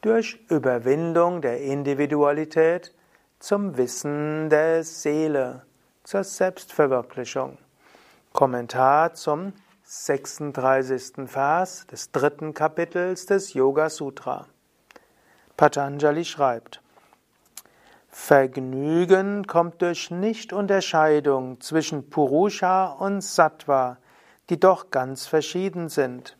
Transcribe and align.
durch 0.00 0.40
Überwindung 0.48 1.42
der 1.42 1.60
Individualität 1.60 2.94
zum 3.38 3.76
Wissen 3.76 4.48
der 4.48 4.82
Seele, 4.82 5.62
zur 6.04 6.24
Selbstverwirklichung. 6.24 7.58
Kommentar 8.32 9.14
zum 9.14 9.52
36. 9.82 11.26
Vers 11.26 11.86
des 11.86 12.12
dritten 12.12 12.54
Kapitels 12.54 13.26
des 13.26 13.54
Yoga 13.54 13.90
Sutra. 13.90 14.46
Patanjali 15.56 16.24
schreibt, 16.24 16.80
Vergnügen 18.08 19.46
kommt 19.46 19.82
durch 19.82 20.10
Nichtunterscheidung 20.10 21.60
zwischen 21.60 22.08
Purusha 22.08 22.86
und 22.86 23.20
Sattva, 23.20 23.98
die 24.48 24.58
doch 24.58 24.90
ganz 24.90 25.26
verschieden 25.26 25.88
sind. 25.88 26.36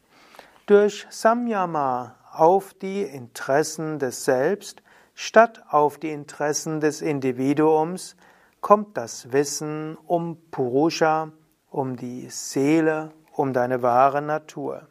Durch 0.67 1.07
Samyama 1.11 2.17
auf 2.33 2.75
die 2.75 3.03
Interessen 3.03 3.99
des 3.99 4.25
Selbst 4.25 4.83
statt 5.15 5.63
auf 5.69 5.99
die 5.99 6.11
Interessen 6.11 6.81
des 6.81 7.03
Individuums 7.03 8.17
kommt 8.61 8.97
das 8.97 9.33
Wissen 9.33 9.97
um 10.07 10.39
Purusha, 10.51 11.33
um 11.71 11.97
die 11.97 12.29
Seele, 12.31 13.13
um 13.33 13.53
deine 13.53 13.83
wahre 13.83 14.23
Natur. 14.23 14.87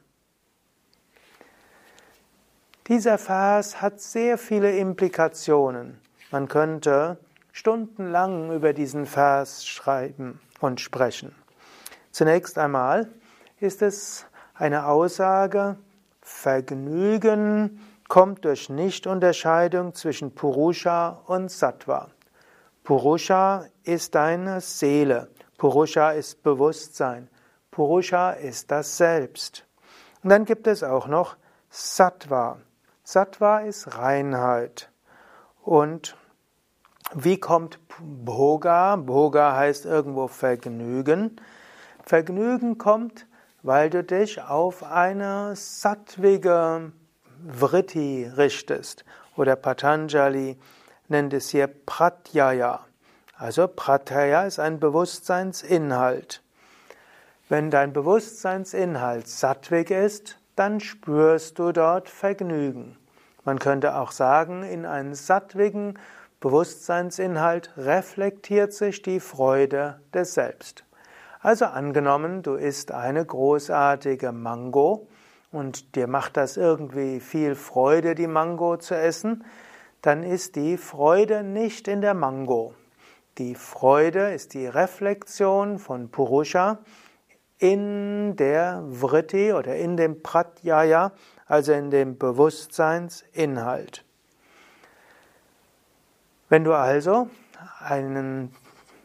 Dieser 2.88 3.18
Vers 3.20 3.82
hat 3.82 4.02
sehr 4.02 4.38
viele 4.38 4.76
Implikationen. 4.78 6.00
Man 6.32 6.48
könnte 6.48 7.20
stundenlang 7.52 8.52
über 8.52 8.74
diesen 8.74 9.06
Vers 9.06 9.68
schreiben 9.68 10.40
und 10.60 10.82
sprechen. 10.82 11.36
Zunächst 12.12 12.58
einmal 12.58 13.08
ist 13.60 13.82
es 13.82 14.26
eine 14.56 14.88
Aussage, 14.88 15.78
Vergnügen 16.30 17.82
kommt 18.08 18.46
durch 18.46 18.70
Nichtunterscheidung 18.70 19.94
zwischen 19.94 20.34
Purusha 20.34 21.22
und 21.26 21.52
Sattva. 21.52 22.12
Purusha 22.84 23.66
ist 23.84 24.16
deine 24.16 24.62
Seele, 24.62 25.30
Purusha 25.58 26.12
ist 26.12 26.42
Bewusstsein. 26.42 27.28
Purusha 27.72 28.32
ist 28.32 28.72
das 28.72 28.96
Selbst. 28.96 29.66
Und 30.24 30.30
dann 30.30 30.46
gibt 30.46 30.68
es 30.68 30.82
auch 30.82 31.08
noch 31.08 31.36
Sattva. 31.70 32.60
Sattva 33.04 33.60
ist 33.60 33.98
Reinheit. 33.98 34.90
Und 35.62 36.16
wie 37.14 37.38
kommt 37.38 37.80
Bhoga? 38.00 38.96
Bhoga 38.96 39.58
heißt 39.58 39.86
irgendwo 39.86 40.28
Vergnügen. 40.28 41.42
Vergnügen 42.04 42.78
kommt, 42.78 43.28
weil 43.64 43.90
du 43.90 44.04
dich 44.04 44.42
auf 44.42 44.84
eine 44.84 45.56
sattwige 45.56 46.92
Vritti 47.48 48.30
richtest. 48.36 49.06
Oder 49.36 49.56
Patanjali 49.56 50.58
nennt 51.08 51.34
es 51.34 51.50
hier 51.50 51.68
Pratyaya. 51.68 52.86
Also 53.38 53.68
Pratyaya 53.68 54.46
ist 54.46 54.60
ein 54.60 54.80
Bewusstseinsinhalt. 54.80 56.42
Wenn 57.48 57.72
dein 57.72 57.94
Bewusstseinsinhalt 57.94 59.28
sattwig 59.28 59.92
ist, 59.92 60.38
dann 60.56 60.80
spürst 60.80 61.58
du 61.58 61.72
dort 61.72 62.10
Vergnügen. 62.10 62.98
Man 63.46 63.60
könnte 63.60 63.96
auch 63.96 64.12
sagen, 64.12 64.64
in 64.64 64.86
einen 64.86 65.16
sattwigen 65.16 65.98
Bewusstseinsinhalt 66.42 67.72
reflektiert 67.78 68.74
sich 68.74 69.02
die 69.02 69.20
Freude 69.20 70.00
des 70.14 70.34
Selbst. 70.34 70.84
Also 71.42 71.66
angenommen, 71.66 72.44
du 72.44 72.56
isst 72.56 72.92
eine 72.92 73.26
großartige 73.26 74.32
Mango 74.32 75.08
und 75.52 75.96
dir 75.96 76.08
macht 76.08 76.38
das 76.38 76.58
irgendwie 76.58 77.20
viel 77.20 77.56
Freude, 77.56 78.14
die 78.14 78.28
Mango 78.28 78.78
zu 78.78 78.96
essen, 78.96 79.46
dann 80.02 80.24
ist 80.24 80.56
die 80.56 80.78
Freude 80.78 81.44
nicht 81.44 81.88
in 81.88 82.02
der 82.02 82.14
Mango. 82.14 82.74
Die 83.38 83.56
Freude 83.56 84.34
ist 84.34 84.54
die 84.54 84.68
Reflexion 84.68 85.80
von 85.80 86.10
Purusha, 86.10 86.80
in 87.60 88.38
der 88.38 88.84
Vritti 88.90 89.54
oder 89.54 89.76
in 89.76 89.98
dem 89.98 90.24
Pratyaya, 90.24 91.12
also 91.46 91.74
in 91.74 91.92
dem 91.92 92.18
Bewusstseinsinhalt. 92.18 94.06
Wenn 96.48 96.64
du 96.64 96.74
also 96.74 97.30
einen, 97.80 98.56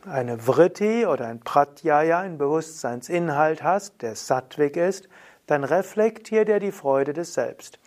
eine 0.07 0.39
Vritti 0.39 1.07
oder 1.07 1.27
ein 1.27 1.41
Pratyaya, 1.41 2.21
einen 2.21 2.39
Bewusstseinsinhalt 2.39 3.63
hast, 3.63 4.03
der 4.03 4.15
sattwig 4.15 4.77
ist, 4.77 5.09
dann 5.47 5.65
reflektiert 5.65 6.49
er 6.49 6.61
die 6.61 6.73
Freude 6.73 7.13
des 7.13 7.35
Selbst. 7.35 7.79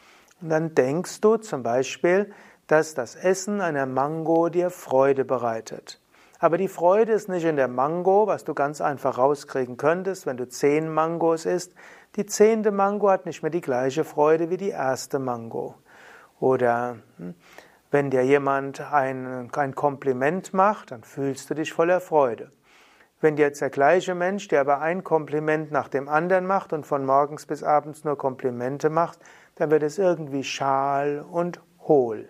Und 0.42 0.50
dann 0.50 0.76
denkst 0.76 1.22
du 1.22 1.38
zum 1.38 1.64
Beispiel, 1.64 2.32
dass 2.68 2.94
das 2.94 3.16
Essen 3.16 3.62
einer 3.62 3.86
Mango 3.86 4.50
dir 4.50 4.70
Freude 4.70 5.26
bereitet. 5.26 6.02
Aber 6.40 6.58
die 6.58 6.68
Freude 6.68 7.14
ist 7.14 7.30
nicht 7.30 7.46
in 7.46 7.56
der 7.56 7.68
Mango, 7.68 8.28
was 8.28 8.44
du 8.44 8.54
ganz 8.54 8.80
einfach 8.82 9.18
rauskriegen 9.18 9.78
könntest, 9.78 10.28
wenn 10.28 10.38
du 10.38 10.48
zehn 10.48 10.88
Mangos 10.88 11.46
isst. 11.46 11.74
Die 12.16 12.28
zehnte 12.28 12.72
Mango 12.72 13.10
hat 13.10 13.26
nicht 13.26 13.42
mehr 13.42 13.50
die 13.50 13.62
gleiche 13.62 14.04
Freude 14.04 14.52
wie 14.52 14.58
die 14.58 14.70
erste 14.70 15.18
Mango. 15.18 15.76
Oder 16.40 16.98
hm, 17.18 17.34
wenn 17.92 18.10
dir 18.10 18.24
jemand 18.24 18.82
ein, 18.82 19.50
ein 19.54 19.76
Kompliment 19.76 20.54
macht, 20.54 20.92
dann 20.92 21.04
fühlst 21.04 21.50
du 21.50 21.54
dich 21.54 21.74
voller 21.74 22.02
Freude. 22.02 22.52
Wenn 23.20 23.36
dir 23.36 23.48
jetzt 23.48 23.62
der 23.62 23.70
gleiche 23.70 24.14
Mensch, 24.14 24.48
der 24.48 24.62
aber 24.62 24.80
ein 24.80 25.04
Kompliment 25.04 25.72
nach 25.72 25.88
dem 25.88 26.08
anderen 26.08 26.46
macht 26.46 26.72
und 26.72 26.86
von 26.86 27.06
morgens 27.06 27.46
bis 27.46 27.64
abends 27.64 28.04
nur 28.04 28.18
Komplimente 28.18 28.90
macht, 28.90 29.20
dann 29.56 29.72
wird 29.72 29.84
es 29.84 29.98
irgendwie 29.98 30.44
schal 30.44 31.26
und 31.30 31.60
hohl. 31.80 32.30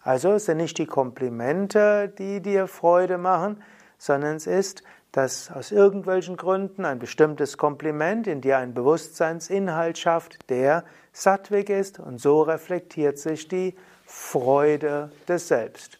Also 0.00 0.32
es 0.32 0.44
sind 0.44 0.58
nicht 0.58 0.76
die 0.76 0.86
Komplimente, 0.86 2.12
die 2.18 2.42
dir 2.42 2.66
Freude 2.66 3.16
machen, 3.16 3.62
sondern 3.96 4.36
es 4.36 4.46
ist, 4.46 4.82
dass 5.12 5.50
aus 5.50 5.72
irgendwelchen 5.72 6.36
Gründen 6.36 6.84
ein 6.84 6.98
bestimmtes 6.98 7.56
Kompliment 7.56 8.26
in 8.26 8.42
dir 8.42 8.58
einen 8.58 8.74
Bewusstseinsinhalt 8.74 9.96
schafft, 9.96 10.50
der 10.50 10.84
sattwig 11.12 11.70
ist 11.70 11.98
und 11.98 12.20
so 12.20 12.42
reflektiert 12.42 13.18
sich 13.18 13.48
die 13.48 13.76
Freude 14.04 15.10
des 15.28 15.48
Selbst. 15.48 15.98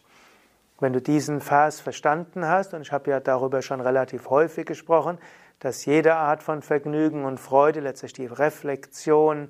Wenn 0.79 0.93
du 0.93 1.01
diesen 1.01 1.41
Vers 1.41 1.79
verstanden 1.79 2.47
hast, 2.47 2.73
und 2.73 2.81
ich 2.81 2.91
habe 2.91 3.09
ja 3.09 3.19
darüber 3.19 3.61
schon 3.61 3.81
relativ 3.81 4.29
häufig 4.29 4.65
gesprochen, 4.65 5.17
dass 5.59 5.85
jede 5.85 6.15
Art 6.15 6.43
von 6.43 6.61
Vergnügen 6.61 7.23
und 7.25 7.39
Freude 7.39 7.79
letztlich 7.79 8.13
die 8.13 8.25
Reflexion 8.25 9.49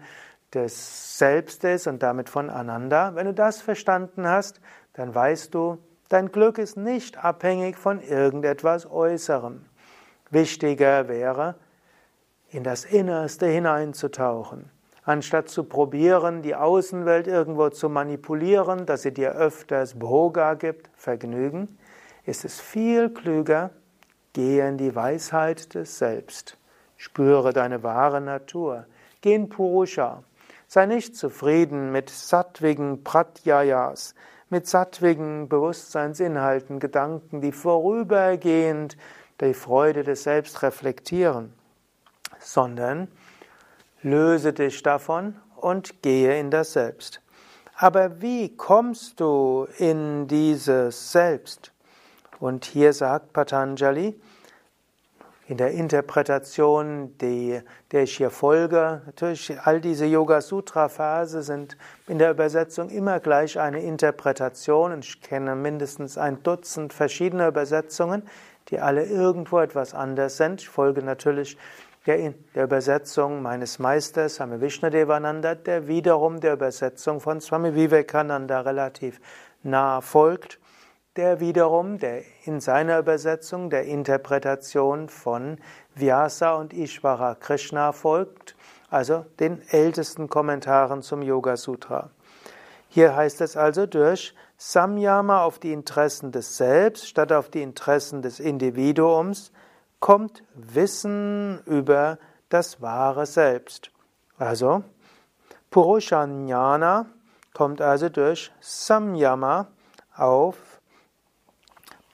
des 0.54 1.18
Selbstes 1.18 1.88
und 1.88 2.04
damit 2.04 2.30
voneinander. 2.30 3.16
Wenn 3.16 3.26
du 3.26 3.34
das 3.34 3.62
verstanden 3.62 4.28
hast, 4.28 4.62
dann 4.94 5.14
weißt 5.14 5.54
du, 5.54 5.80
dein 6.10 6.32
Glück 6.32 6.58
ist 6.58 6.78
nicht 6.78 7.18
abhängig 7.24 7.78
von 7.78 8.02
irgendetwas 8.02 8.90
Äußerem. 8.90 9.66
Wichtiger 10.30 11.08
wäre, 11.08 11.56
in 12.50 12.64
das 12.64 12.86
Innerste 12.86 13.48
hineinzutauchen. 13.48 14.70
Anstatt 15.06 15.50
zu 15.50 15.66
probieren, 15.66 16.42
die 16.42 16.56
Außenwelt 16.56 17.28
irgendwo 17.28 17.70
zu 17.70 17.90
manipulieren, 17.90 18.88
dass 18.88 19.04
sie 19.04 19.14
dir 19.14 19.34
öfters 19.34 20.00
Bhoga 20.00 20.56
gibt, 20.56 20.90
Vergnügen, 20.96 21.78
ist 22.26 22.44
es 22.44 22.60
viel 22.60 23.12
klüger, 23.12 23.70
gehe 24.34 24.68
in 24.68 24.78
die 24.78 24.96
Weisheit 24.96 25.76
des 25.76 26.00
Selbst. 26.00 26.58
Spüre 26.98 27.54
deine 27.54 27.84
wahre 27.84 28.20
Natur. 28.20 28.88
Geh 29.22 29.36
in 29.36 29.48
Purusha. 29.48 30.24
Sei 30.68 30.88
nicht 30.88 31.16
zufrieden 31.16 31.92
mit 31.92 32.10
sattwigen 32.10 33.04
Pratyayas, 33.04 34.16
mit 34.50 34.68
sattwigen 34.68 35.48
Bewusstseinsinhalten, 35.48 36.80
Gedanken, 36.80 37.42
die 37.42 37.52
vorübergehend 37.52 38.98
die 39.40 39.54
Freude 39.54 40.04
des 40.04 40.24
Selbst 40.24 40.64
reflektieren, 40.64 41.54
sondern 42.40 43.08
löse 44.06 44.54
dich 44.54 44.84
davon 44.84 45.36
und 45.56 46.04
gehe 46.04 46.40
in 46.40 46.52
das 46.52 46.74
Selbst. 46.74 47.22
Aber 47.75 48.22
wie 48.22 48.56
kommst 48.56 49.19
du 49.19 49.68
in 49.80 50.28
dieses 50.28 51.12
Selbst? 51.12 51.72
Und 52.40 52.66
hier 52.66 52.94
sagt 52.94 53.34
Patanjali, 53.34 54.19
in 55.48 55.57
der 55.57 55.72
Interpretation, 55.72 57.18
die, 57.19 57.60
der 57.92 58.04
ich 58.04 58.18
hier 58.18 58.31
folge. 58.31 59.02
Natürlich, 59.06 59.60
all 59.63 59.80
diese 59.80 60.06
Yoga-Sutra-Verse 60.06 61.44
sind 61.44 61.78
in 62.08 62.18
der 62.18 62.31
Übersetzung 62.31 62.90
immer 62.90 63.19
gleich 63.19 63.60
eine 63.60 63.81
Interpretation. 63.81 65.00
Ich 65.00 65.22
kenne 65.22 65.56
mindestens 65.56 66.18
ein 66.18 66.42
Dutzend 66.42 66.94
verschiedene 66.94 67.48
Übersetzungen, 67.48 68.24
die 68.69 68.80
alle 68.80 69.06
irgendwo 69.06 69.60
etwas 69.60 69.94
anders 69.94 70.38
sind. 70.38 70.62
Ich 70.62 70.69
folge 70.69 71.04
natürlich 71.04 71.58
der, 72.06 72.34
der 72.54 72.63
Übersetzung 72.63 73.42
meines 73.42 73.80
Meisters, 73.80 74.36
Swami 74.36 74.62
Vishnadevananda, 74.62 75.56
der 75.56 75.88
wiederum 75.88 76.40
der 76.40 76.54
Übersetzung 76.54 77.19
von 77.19 77.42
Swami 77.42 77.75
Vivekananda 77.75 78.62
relativ 78.62 79.19
nah 79.63 80.02
folgt 80.02 80.60
der 81.16 81.40
wiederum, 81.40 81.98
der 81.98 82.24
in 82.44 82.60
seiner 82.60 83.00
Übersetzung 83.00 83.69
der 83.69 83.86
Interpretation 83.86 85.07
von 85.07 85.57
Vyasa 85.94 86.56
und 86.56 86.74
Ishvara 86.74 87.36
Krishna 87.36 87.94
folgt, 87.94 88.56
also 88.90 89.25
den 89.40 89.62
ältesten 89.69 90.30
Kommentaren 90.30 91.01
zum 91.01 91.22
Yoga 91.22 91.56
Sutra. 91.58 92.10
Hier 92.90 93.16
heißt 93.16 93.42
es 93.42 93.58
also 93.58 93.86
durch 93.86 94.34
Samyama 94.58 95.44
auf 95.44 95.60
die 95.60 95.74
Interessen 95.74 96.31
des 96.31 96.58
Selbst 96.58 97.08
statt 97.08 97.31
auf 97.31 97.50
die 97.50 97.62
Interessen 97.62 98.22
des 98.22 98.40
Individuums 98.40 99.51
kommt 100.00 100.44
Wissen 100.53 101.62
über 101.65 102.18
das 102.50 102.81
wahre 102.81 103.25
Selbst. 103.25 103.92
Also 104.38 104.83
Purushanyana 105.71 107.07
kommt 107.53 107.81
also 107.81 108.09
durch 108.09 108.51
Samyama 108.59 109.68
auf 110.15 110.57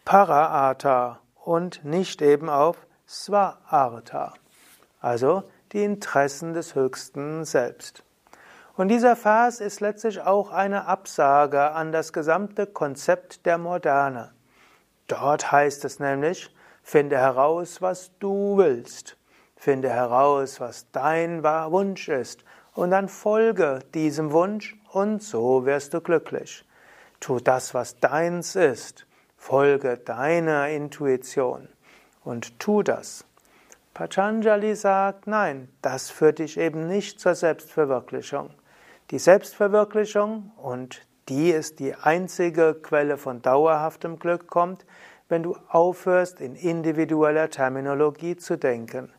Paraartha 0.05 1.19
und 1.35 1.83
nicht 1.83 2.21
eben 2.21 2.49
auf 2.49 2.87
Swaartha. 3.07 4.33
Also 4.99 5.43
die 5.71 5.83
Interessen 5.83 6.53
des 6.53 6.75
höchsten 6.75 7.45
Selbst. 7.45 8.03
Und 8.75 8.87
dieser 8.87 9.15
Vers 9.15 9.59
ist 9.59 9.81
letztlich 9.81 10.21
auch 10.21 10.51
eine 10.51 10.85
Absage 10.85 11.71
an 11.71 11.91
das 11.91 12.13
gesamte 12.13 12.65
Konzept 12.65 13.45
der 13.45 13.57
Moderne. 13.57 14.31
Dort 15.07 15.51
heißt 15.51 15.85
es 15.85 15.99
nämlich, 15.99 16.53
finde 16.83 17.17
heraus, 17.17 17.81
was 17.81 18.11
du 18.19 18.57
willst, 18.57 19.17
finde 19.55 19.89
heraus, 19.89 20.59
was 20.59 20.89
dein 20.91 21.43
Wunsch 21.43 22.09
ist, 22.09 22.43
und 22.73 22.91
dann 22.91 23.09
folge 23.09 23.79
diesem 23.93 24.31
Wunsch 24.31 24.77
und 24.91 25.21
so 25.21 25.65
wirst 25.65 25.93
du 25.93 26.01
glücklich. 26.01 26.65
Tu 27.19 27.39
das, 27.39 27.73
was 27.73 27.99
deins 27.99 28.55
ist, 28.55 29.05
folge 29.37 29.97
deiner 29.97 30.69
Intuition 30.69 31.67
und 32.23 32.59
tu 32.59 32.81
das. 32.81 33.25
Patanjali 33.93 34.75
sagt, 34.75 35.27
nein, 35.27 35.67
das 35.81 36.09
führt 36.09 36.39
dich 36.39 36.57
eben 36.57 36.87
nicht 36.87 37.19
zur 37.19 37.35
Selbstverwirklichung. 37.35 38.51
Die 39.11 39.19
Selbstverwirklichung, 39.19 40.51
und 40.55 41.01
die 41.27 41.51
ist 41.51 41.79
die 41.79 41.93
einzige 41.95 42.73
Quelle 42.73 43.17
von 43.17 43.41
dauerhaftem 43.41 44.17
Glück, 44.17 44.47
kommt, 44.47 44.85
wenn 45.31 45.43
du 45.43 45.55
aufhörst, 45.69 46.41
in 46.41 46.55
individueller 46.55 47.49
Terminologie 47.49 48.35
zu 48.35 48.57
denken. 48.57 49.11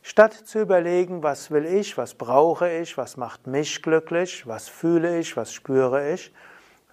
Statt 0.00 0.32
zu 0.32 0.60
überlegen, 0.60 1.22
was 1.22 1.50
will 1.50 1.66
ich, 1.66 1.98
was 1.98 2.14
brauche 2.14 2.70
ich, 2.70 2.96
was 2.96 3.16
macht 3.16 3.46
mich 3.46 3.82
glücklich, 3.82 4.46
was 4.46 4.68
fühle 4.68 5.18
ich, 5.18 5.36
was 5.36 5.52
spüre 5.52 6.12
ich, 6.12 6.32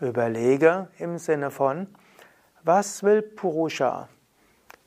überlege 0.01 0.89
im 0.97 1.17
Sinne 1.17 1.51
von, 1.51 1.87
was 2.63 3.03
will 3.03 3.21
Purusha, 3.21 4.09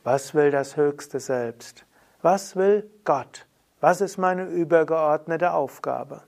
was 0.04 0.34
will 0.34 0.50
das 0.50 0.76
höchste 0.76 1.20
Selbst, 1.20 1.86
was 2.20 2.56
will 2.56 2.90
Gott, 3.04 3.46
was 3.80 4.00
ist 4.00 4.18
meine 4.18 4.44
übergeordnete 4.44 5.52
Aufgabe. 5.52 6.22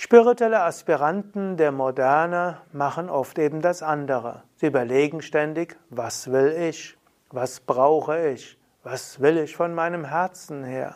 Spirituelle 0.00 0.62
Aspiranten 0.62 1.56
der 1.56 1.72
Moderne 1.72 2.58
machen 2.70 3.10
oft 3.10 3.36
eben 3.36 3.60
das 3.60 3.82
andere. 3.82 4.44
Sie 4.54 4.66
überlegen 4.66 5.22
ständig, 5.22 5.76
was 5.90 6.30
will 6.30 6.52
ich? 6.52 6.96
Was 7.30 7.58
brauche 7.58 8.28
ich? 8.28 8.56
Was 8.84 9.20
will 9.20 9.38
ich 9.38 9.56
von 9.56 9.74
meinem 9.74 10.04
Herzen 10.04 10.62
her? 10.62 10.94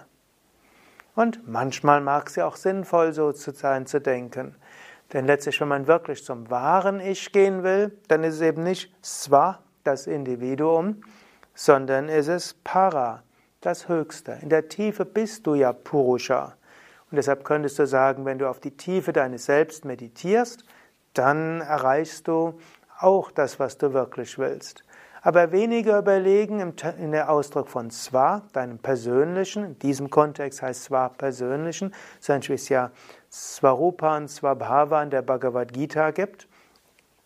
Und 1.17 1.49
manchmal 1.49 2.01
mag 2.01 2.29
es 2.29 2.37
ja 2.37 2.47
auch 2.47 2.55
sinnvoll, 2.55 3.13
so 3.13 3.33
zu 3.33 3.51
sein, 3.51 3.87
zu 3.87 4.01
denken. 4.01 4.55
Denn 5.13 5.27
letztlich, 5.27 5.61
wenn 5.61 5.67
man 5.67 5.89
wirklich 5.89 6.25
zum 6.25 6.49
wahren 6.49 7.01
Ich 7.01 7.33
gehen 7.33 7.65
will, 7.65 7.99
dann 8.07 8.23
ist 8.23 8.35
es 8.37 8.41
eben 8.41 8.63
nicht 8.63 8.95
Swa, 9.05 9.59
das 9.83 10.07
Individuum, 10.07 11.03
sondern 11.57 12.09
ist 12.09 12.29
es 12.29 12.55
Para, 12.63 13.25
das 13.63 13.89
Höchste. 13.89 14.39
In 14.43 14.49
der 14.49 14.69
Tiefe 14.69 15.05
bist 15.05 15.45
du 15.49 15.57
ja 15.57 15.73
Purusha. 15.73 16.55
Und 17.13 17.17
deshalb 17.17 17.45
könntest 17.45 17.79
du 17.79 17.87
sagen, 17.87 18.25
wenn 18.25 18.39
du 18.39 18.49
auf 18.49 18.59
die 18.59 18.75
Tiefe 18.75 19.13
deines 19.13 19.45
Selbst 19.45 19.85
meditierst, 19.85 20.65
dann 21.13 21.61
erreichst 21.61 22.27
du 22.27 22.59
auch 22.99 23.31
das, 23.31 23.61
was 23.61 23.77
du 23.77 23.93
wirklich 23.93 24.39
willst. 24.39 24.83
Aber 25.21 25.53
weniger 25.53 25.99
überlegen 25.99 26.75
in 26.99 27.13
der 27.13 27.29
Ausdruck 27.29 27.69
von 27.69 27.91
Swa, 27.91 28.41
deinem 28.55 28.79
persönlichen, 28.79 29.65
in 29.65 29.79
diesem 29.79 30.09
Kontext 30.09 30.63
heißt 30.63 30.85
Swa 30.85 31.11
persönlichen, 31.11 31.95
so 32.19 32.33
wie 32.33 32.55
es 32.55 32.71
ja 32.71 32.91
Swarupa 33.31 34.17
und 34.17 34.29
Swabhava 34.29 35.03
in 35.03 35.11
der 35.11 35.21
Bhagavad 35.21 35.75
Gita 35.75 36.13
gibt, 36.13 36.49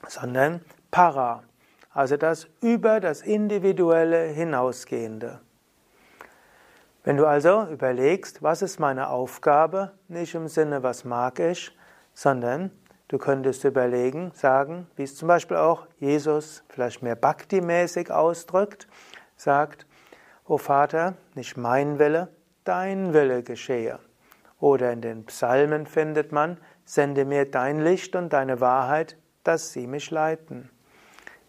sondern 0.09 0.63
Para, 0.91 1.45
also 1.93 2.17
das 2.17 2.49
über 2.61 2.99
das 2.99 3.23
Individuelle 3.23 4.25
hinausgehende. 4.25 5.41
Wenn 7.07 7.17
du 7.19 7.25
also 7.25 7.69
überlegst, 7.69 8.43
was 8.43 8.63
ist 8.63 8.81
meine 8.81 9.11
Aufgabe, 9.11 9.93
nicht 10.09 10.35
im 10.35 10.49
Sinne, 10.49 10.83
was 10.83 11.05
mag 11.05 11.39
ich, 11.39 11.71
sondern 12.15 12.73
du 13.07 13.17
könntest 13.17 13.63
überlegen, 13.63 14.33
sagen, 14.35 14.89
wie 14.97 15.05
es 15.05 15.15
zum 15.15 15.29
Beispiel 15.29 15.57
auch 15.57 15.87
Jesus 16.01 16.65
vielleicht 16.69 17.05
mehr 17.05 17.15
Bhakti-mäßig 17.15 18.11
ausdrückt, 18.11 18.89
sagt, 19.37 19.87
O 20.49 20.59
Vater, 20.59 21.15
nicht 21.37 21.57
mein 21.57 22.01
Wille, 22.01 22.27
dein 22.65 23.13
Wille 23.13 23.45
geschehe. 23.45 24.01
Oder 24.59 24.91
in 24.91 25.01
den 25.01 25.27
Psalmen 25.27 25.87
findet 25.87 26.33
man, 26.33 26.59
sende 26.85 27.25
mir 27.25 27.49
dein 27.49 27.79
Licht 27.79 28.17
und 28.17 28.33
deine 28.33 28.61
Wahrheit, 28.61 29.17
dass 29.45 29.73
sie 29.73 29.87
mich 29.87 30.11
leiten. 30.11 30.71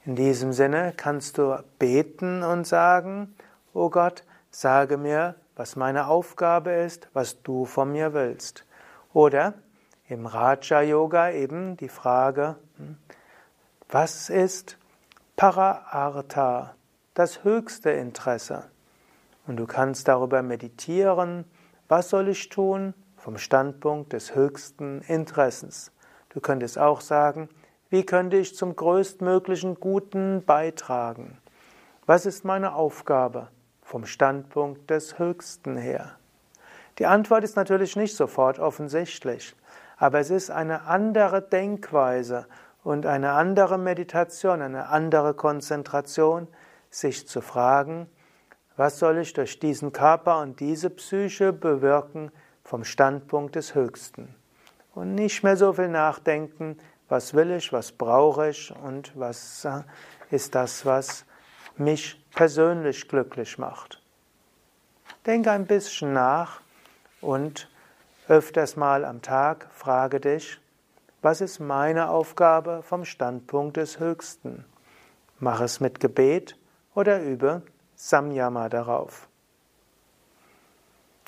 In 0.06 0.16
diesem 0.16 0.54
Sinne 0.54 0.94
kannst 0.96 1.40
du 1.40 1.58
beten 1.80 2.44
und 2.44 2.68
sagen, 2.68 3.36
O 3.74 3.90
Gott, 3.90 4.24
sage 4.52 4.98
mir, 4.98 5.34
was 5.58 5.76
meine 5.76 6.08
Aufgabe 6.08 6.72
ist, 6.72 7.10
was 7.14 7.42
du 7.42 7.66
von 7.66 7.92
mir 7.92 8.14
willst. 8.14 8.66
Oder 9.12 9.56
im 10.08 10.28
Raja 10.28 10.82
Yoga 10.82 11.32
eben 11.32 11.76
die 11.78 11.90
Frage, 11.90 12.56
hm, 12.78 12.98
was 13.90 14.30
ist 14.30 14.78
Paraartha, 15.36 16.76
das 17.16 17.44
höchste 17.44 17.90
Interesse? 17.90 18.66
Und 19.48 19.58
du 19.58 19.66
kannst 19.66 20.08
darüber 20.08 20.44
meditieren, 20.44 21.46
was 21.88 22.10
soll 22.10 22.28
ich 22.28 22.50
tun 22.50 22.94
vom 23.16 23.38
Standpunkt 23.38 24.14
des 24.14 24.36
höchsten 24.36 25.02
Interessens. 25.02 25.92
Du 26.30 26.40
könntest 26.40 26.78
auch 26.78 27.02
sagen, 27.02 27.50
wie 27.90 28.06
könnte 28.06 28.38
ich 28.38 28.56
zum 28.56 28.76
größtmöglichen 28.76 29.76
Guten 29.76 30.44
beitragen? 30.46 31.40
Was 32.06 32.26
ist 32.26 32.46
meine 32.46 32.76
Aufgabe? 32.76 33.48
Vom 33.88 34.06
Standpunkt 34.06 34.90
des 34.90 35.18
Höchsten 35.18 35.78
her? 35.78 36.18
Die 37.00 37.06
Antwort 37.06 37.46
ist 37.46 37.56
natürlich 37.56 37.96
nicht 37.96 38.16
sofort 38.16 38.60
offensichtlich, 38.60 39.56
aber 39.96 40.20
es 40.20 40.30
ist 40.30 40.52
eine 40.52 40.82
andere 40.82 41.42
Denkweise 41.42 42.48
und 42.84 43.06
eine 43.06 43.32
andere 43.32 43.78
Meditation, 43.78 44.62
eine 44.62 44.90
andere 44.90 45.34
Konzentration, 45.34 46.48
sich 46.90 47.28
zu 47.28 47.40
fragen, 47.40 48.10
was 48.76 49.00
soll 49.00 49.20
ich 49.20 49.34
durch 49.34 49.60
diesen 49.60 49.94
Körper 49.94 50.42
und 50.42 50.60
diese 50.60 50.90
Psyche 50.90 51.54
bewirken 51.54 52.32
vom 52.64 52.84
Standpunkt 52.84 53.56
des 53.56 53.74
Höchsten? 53.74 54.36
Und 54.94 55.16
nicht 55.16 55.44
mehr 55.44 55.56
so 55.56 55.74
viel 55.74 55.88
nachdenken, 55.88 56.78
was 57.08 57.34
will 57.34 57.52
ich, 57.52 57.72
was 57.72 57.94
brauche 57.94 58.50
ich 58.50 58.74
und 58.84 59.18
was 59.18 59.64
äh, 59.64 59.82
ist 60.30 60.56
das, 60.56 60.86
was 60.86 61.26
mich 61.80 62.22
persönlich 62.34 63.08
glücklich 63.08 63.58
macht. 63.58 64.02
Denke 65.26 65.52
ein 65.52 65.66
bisschen 65.66 66.14
nach 66.14 66.62
und 67.22 67.70
öfters 68.28 68.76
mal 68.76 69.06
am 69.06 69.22
Tag 69.22 69.68
frage 69.74 70.20
dich, 70.20 70.60
was 71.22 71.42
ist 71.42 71.60
meine 71.60 72.10
Aufgabe 72.10 72.84
vom 72.84 73.04
Standpunkt 73.04 73.78
des 73.78 74.00
Höchsten? 74.00 74.66
Mach 75.40 75.62
es 75.62 75.80
mit 75.80 76.00
Gebet 76.00 76.58
oder 76.94 77.22
übe 77.22 77.64
Samyama 77.96 78.70
darauf. 78.70 79.28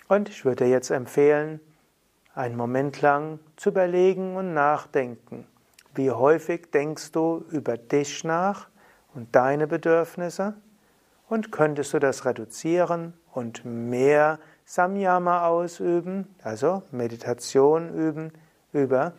Und 0.08 0.30
ich 0.30 0.46
würde 0.46 0.66
jetzt 0.66 0.90
empfehlen, 0.90 1.60
einen 2.34 2.56
Moment 2.56 3.02
lang 3.02 3.40
zu 3.58 3.70
überlegen 3.70 4.36
und 4.36 4.54
nachdenken. 4.54 5.46
Wie 5.94 6.12
häufig 6.12 6.72
denkst 6.72 7.12
du 7.12 7.46
über 7.50 7.78
dich 7.78 8.24
nach 8.24 8.70
und 9.14 9.36
deine 9.36 9.68
Bedürfnisse? 9.68 10.56
Und 11.28 11.52
könntest 11.52 11.94
du 11.94 12.00
das 12.00 12.26
reduzieren 12.26 13.14
und 13.34 13.64
mehr 13.64 14.40
Samyama 14.66 15.48
ausüben, 15.48 16.28
also 16.44 16.84
Meditation 16.92 17.94
üben 17.94 18.34
über 18.74 19.14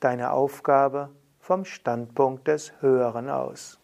deine 0.00 0.32
Aufgabe 0.32 1.10
vom 1.40 1.64
Standpunkt 1.64 2.48
des 2.48 2.72
Höheren 2.80 3.28
aus. 3.28 3.78